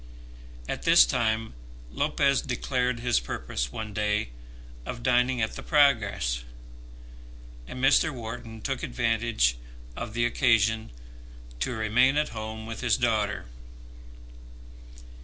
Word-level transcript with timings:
At 0.67 0.81
this 0.81 1.05
time 1.05 1.53
Lopez 1.91 2.41
declared 2.41 3.01
his 3.01 3.19
purpose 3.19 3.71
one 3.71 3.93
day 3.93 4.29
of 4.83 5.03
dining 5.03 5.43
at 5.43 5.51
the 5.53 5.61
Progress, 5.61 6.43
and 7.67 7.79
Mr. 7.83 8.09
Wharton 8.11 8.61
took 8.61 8.81
advantage 8.81 9.57
of 9.95 10.15
the 10.15 10.25
occasion 10.25 10.89
to 11.59 11.75
remain 11.75 12.17
at 12.17 12.29
home 12.29 12.65
with 12.65 12.81
his 12.81 12.97
daughter. 12.97 13.45